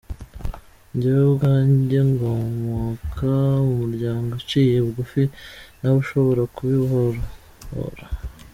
Njyewe 0.93 1.23
ubwanjye 1.29 1.99
nkomoka 2.11 3.31
mu 3.65 3.73
muryango 3.81 4.31
uciye 4.41 4.75
bugufi, 4.85 5.23
ntawe 5.77 5.97
nshobora 6.03 6.41
kubihora. 6.55 8.03